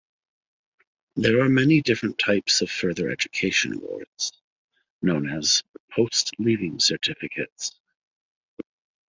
[1.15, 4.31] There are many different types of further education awards,
[5.03, 7.79] known as Post Leaving Certificates.